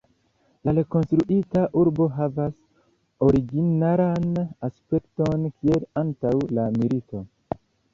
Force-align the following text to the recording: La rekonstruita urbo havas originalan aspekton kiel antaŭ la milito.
La 0.69 0.73
rekonstruita 0.77 1.65
urbo 1.81 2.07
havas 2.15 2.57
originalan 3.29 4.29
aspekton 4.71 5.49
kiel 5.57 5.91
antaŭ 6.07 6.39
la 6.61 6.71
milito. 6.83 7.29